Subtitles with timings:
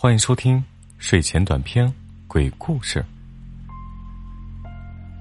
[0.00, 0.62] 欢迎收听
[0.98, 1.92] 睡前短篇
[2.28, 3.04] 鬼故事。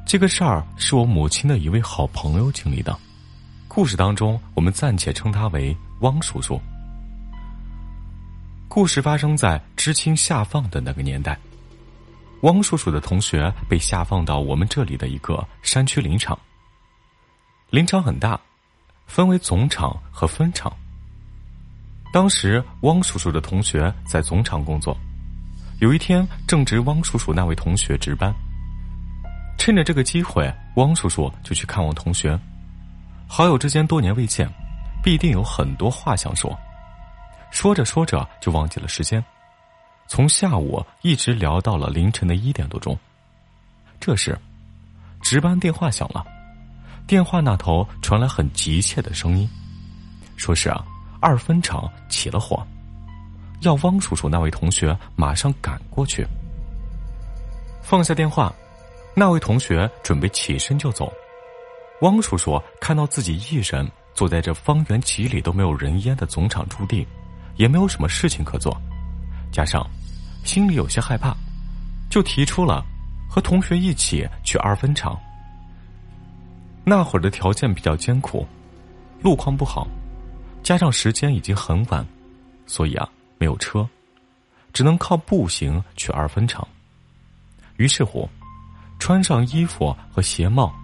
[0.05, 2.95] 这个事儿是我母亲的一位好朋友经历的。
[3.67, 6.61] 故事当中，我们暂且称他为汪叔叔。
[8.67, 11.35] 故事发生在知青下放的那个年代。
[12.41, 16.37] 汪叔叔的同学被下放到我们这里的一个山区林场。
[17.71, 18.39] 林场很大，
[19.07, 20.71] 分为总场和分场。
[22.11, 24.97] 当时，汪叔叔的同学在总厂工作。
[25.79, 28.33] 有一天，正值汪叔叔那位同学值班，
[29.57, 32.39] 趁着这个机会，汪叔叔就去看望同学。
[33.27, 34.49] 好友之间多年未见，
[35.03, 36.57] 必定有很多话想说。
[37.51, 39.23] 说着说着，就忘记了时间，
[40.07, 42.97] 从下午一直聊到了凌晨的一点多钟。
[43.99, 44.35] 这时，
[45.21, 46.25] 值班电话响了，
[47.05, 49.47] 电话那头传来很急切的声音，
[50.37, 50.83] 说是啊。
[51.19, 52.65] 二分厂起了火，
[53.61, 56.25] 要汪叔叔那位同学马上赶过去。
[57.81, 58.53] 放下电话，
[59.15, 61.11] 那位同学准备起身就走。
[62.01, 67.07] 汪叔叔看到自己一人坐在这方圆几里都没有人烟的总厂驻地，
[67.55, 68.75] 也没有什么事情可做，
[69.51, 69.83] 加上
[70.43, 71.35] 心里有些害怕，
[72.09, 72.85] 就提出了
[73.27, 75.19] 和同学一起去二分厂。
[76.83, 78.45] 那会儿的条件比较艰苦，
[79.23, 79.87] 路况不好。
[80.67, 82.05] 加上时间已经很晚，
[82.65, 83.87] 所以啊，没有车，
[84.73, 86.67] 只能靠步行去二分场。
[87.77, 88.29] 于是乎，
[88.99, 90.75] 穿上衣服和鞋帽，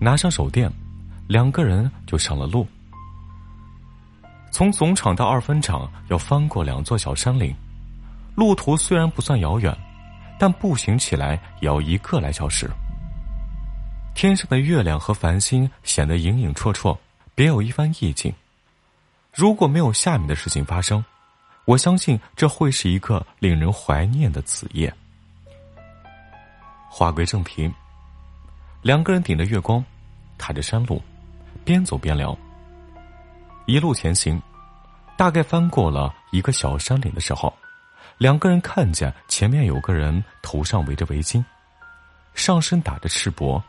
[0.00, 0.72] 拿上手电，
[1.28, 2.66] 两个人就上了路。
[4.50, 7.54] 从总场到二分场要翻过两座小山岭，
[8.34, 9.76] 路途虽然不算遥远，
[10.38, 12.70] 但步行起来也要一个来小时。
[14.14, 16.96] 天上的月亮和繁星显得影影绰绰，
[17.34, 18.32] 别有一番意境。
[19.32, 21.04] 如果没有下面的事情发生，
[21.64, 24.92] 我相信这会是一个令人怀念的子夜。
[26.90, 27.72] 话归正题，
[28.82, 29.84] 两个人顶着月光，
[30.36, 31.00] 踏着山路，
[31.64, 32.36] 边走边聊。
[33.66, 34.42] 一路前行，
[35.16, 37.56] 大概翻过了一个小山岭的时候，
[38.18, 41.44] 两个人看见前面有个人头上围着围巾，
[42.34, 43.62] 上身打着赤膊，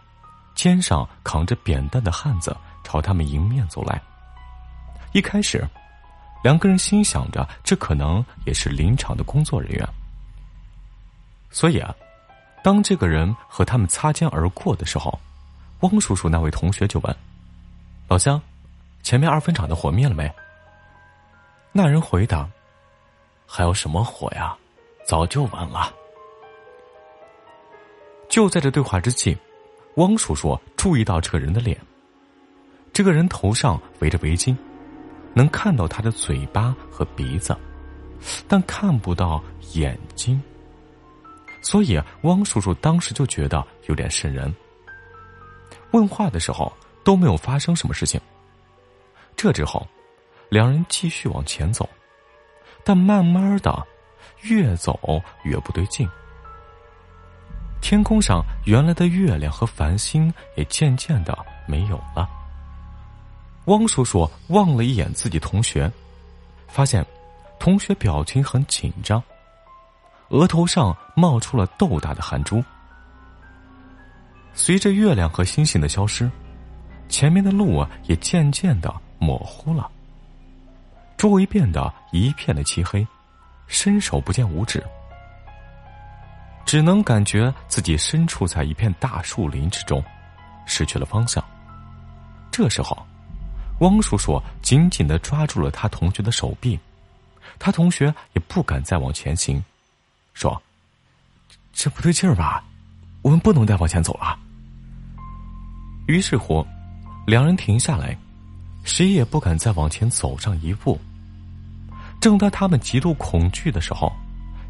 [0.55, 4.01] 肩上扛着扁担的汉子朝他们迎面走来。
[5.13, 5.67] 一开始，
[6.43, 9.87] 两个人心想着这可能也是林场的工作人员，
[11.49, 11.93] 所以啊，
[12.63, 15.19] 当这个人和他们擦肩而过的时候，
[15.81, 17.15] 汪叔叔那位同学就问
[18.07, 18.41] ：“老乡，
[19.03, 20.31] 前面二分场的火灭了没？”
[21.73, 22.49] 那人回答
[23.45, 24.55] ：“还有什么火呀？
[25.05, 25.93] 早就完了。”
[28.29, 29.37] 就在这对话之际，
[29.95, 31.77] 汪叔叔注意到这个人的脸，
[32.93, 34.55] 这个人头上围着围巾。
[35.33, 37.55] 能看到他的嘴巴和鼻子，
[38.47, 39.43] 但看不到
[39.73, 40.41] 眼睛。
[41.61, 44.53] 所以汪叔叔当时就觉得有点瘆人。
[45.91, 46.71] 问话的时候
[47.03, 48.19] 都没有发生什么事情。
[49.35, 49.87] 这之后，
[50.49, 51.87] 两人继续往前走，
[52.83, 53.87] 但慢慢的，
[54.41, 56.07] 越走越不对劲。
[57.81, 61.37] 天空上原来的月亮和繁星也渐渐的
[61.67, 62.29] 没有了。
[63.65, 65.89] 汪叔叔望了一眼自己同学，
[66.67, 67.05] 发现
[67.59, 69.21] 同学表情很紧张，
[70.29, 72.63] 额头上冒出了豆大的汗珠。
[74.53, 76.29] 随着月亮和星星的消失，
[77.07, 79.89] 前面的路啊也渐渐的模糊了，
[81.15, 83.05] 周围变得一片的漆黑，
[83.67, 84.83] 伸手不见五指，
[86.65, 90.03] 只能感觉自己身处在一片大树林之中，
[90.65, 91.43] 失去了方向。
[92.51, 92.97] 这时候。
[93.81, 96.79] 汪叔叔紧紧的抓住了他同学的手臂，
[97.57, 99.63] 他同学也不敢再往前行，
[100.33, 100.61] 说
[101.73, 102.63] ：“这不对劲儿吧？
[103.23, 104.37] 我们不能再往前走了。”
[106.07, 106.65] 于是乎，
[107.25, 108.15] 两人停下来，
[108.83, 110.99] 谁也不敢再往前走上一步。
[112.19, 114.13] 正当他们极度恐惧的时候，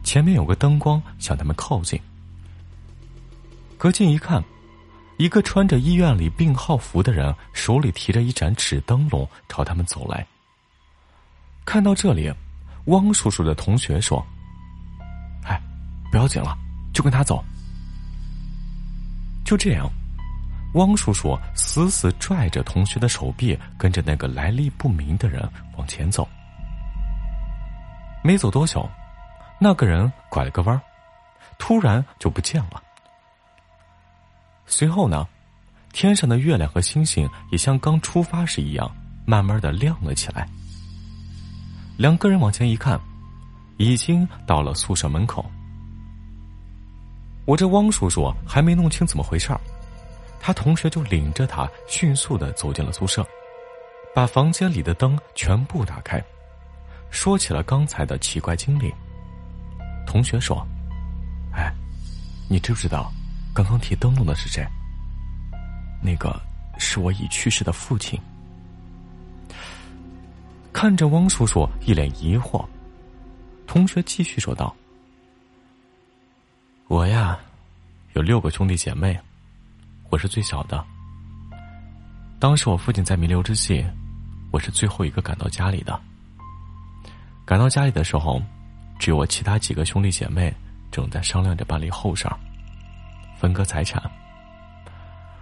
[0.06, 2.00] 前面有个灯光向他们靠近，
[3.78, 4.42] 隔近一看。
[5.22, 10.26] 一个穿着医院里病号服的人，手里提着一盏纸灯笼，朝他们走来。
[11.64, 12.34] 看到这里，
[12.86, 14.26] 汪叔叔的同学说
[15.46, 15.62] ：“哎，
[16.12, 16.58] 不要紧了，
[16.92, 17.46] 就跟他走。”
[19.46, 19.88] 就这样，
[20.74, 25.48] 汪叔叔死死拽着同学的手臂，跟着那个来历不明的人
[25.78, 26.28] 往前走。
[28.24, 28.90] 没走多久，
[29.60, 30.82] 那个人拐了个弯，
[31.60, 32.82] 突然就不见了。
[34.72, 35.28] 随后呢，
[35.92, 38.90] 天上的月亮和星星也像刚出发时一样，
[39.26, 40.48] 慢慢的亮了起来。
[41.98, 42.98] 两个人往前一看，
[43.76, 45.46] 已经到了宿舍门口。
[47.44, 49.60] 我这汪叔叔还没弄清怎么回事儿，
[50.40, 53.28] 他同学就领着他迅速的走进了宿舍，
[54.16, 56.24] 把房间里的灯全部打开，
[57.10, 58.90] 说起了刚才的奇怪经历。
[60.08, 60.66] 同学说
[61.54, 61.74] ：“哎，
[62.48, 63.12] 你知不知道，
[63.54, 64.66] 刚刚提灯笼的是谁？
[66.02, 66.42] 那个
[66.78, 68.20] 是我已去世的父亲。”
[70.74, 72.66] 看着汪叔叔一脸疑惑，
[73.68, 74.74] 同学继续说道
[76.88, 77.38] ：“我呀，
[78.14, 79.20] 有六个兄弟姐妹，
[80.10, 80.84] 我是最小的。
[82.40, 83.86] 当时我父亲在弥留之际，
[84.50, 86.00] 我是最后一个赶到家里的。
[87.46, 88.42] 赶到家里的时候，
[88.98, 90.52] 只有我其他几个兄弟姐妹
[90.90, 92.40] 正在商量着办理后事儿，
[93.42, 94.00] 分割财产，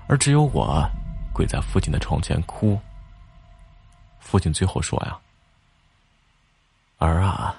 [0.08, 0.90] 而只有我
[1.34, 2.80] 跪在父亲的床前哭。”
[4.22, 5.20] 父亲最后说：“呀，
[6.98, 7.54] 儿啊，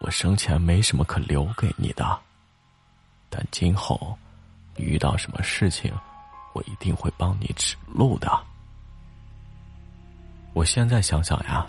[0.00, 2.20] 我生前没什么可留给你的，
[3.30, 4.14] 但今后
[4.76, 5.90] 遇到什么事情，
[6.52, 8.30] 我一定会帮你指路的。”
[10.52, 11.66] 我现在想想呀，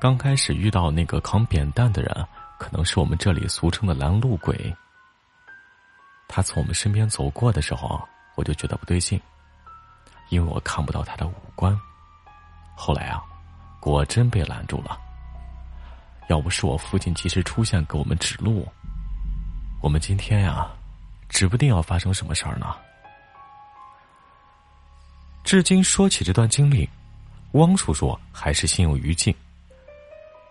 [0.00, 2.26] 刚开始遇到那个扛扁担的人，
[2.58, 4.74] 可能是我们这里俗称的拦路鬼。
[6.34, 8.00] 他从我们身边走过的时候，
[8.36, 9.20] 我就觉得不对劲，
[10.30, 11.78] 因为我看不到他的五官。
[12.74, 13.22] 后来啊，
[13.80, 14.98] 果真被拦住了。
[16.28, 18.66] 要不是我父亲及时出现给我们指路，
[19.82, 20.66] 我们今天呀，
[21.28, 22.74] 指不定要发生什么事儿呢。
[25.44, 26.88] 至今说起这段经历，
[27.52, 29.36] 汪叔叔还是心有余悸。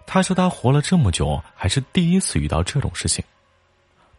[0.05, 3.25] 他说他活了这么久，还是第一次遇到这种事情。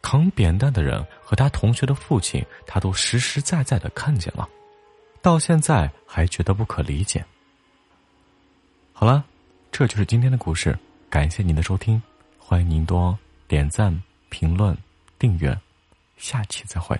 [0.02, 4.46] 扛扁担的人和他同学的父亲，他都实实在在的看见了，
[5.22, 7.25] 到现在还觉得不可理解。
[8.93, 9.25] 好了，
[9.70, 10.76] 这就是今天的故事。
[11.08, 12.02] 感谢您的收听，
[12.38, 13.16] 欢迎您多
[13.46, 14.76] 点赞、评论、
[15.19, 15.58] 订阅，
[16.16, 16.98] 下期再会。